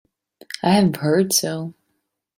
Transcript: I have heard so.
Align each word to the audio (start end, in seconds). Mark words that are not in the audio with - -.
I 0.63 0.71
have 0.71 0.95
heard 0.95 1.31
so. 1.31 1.75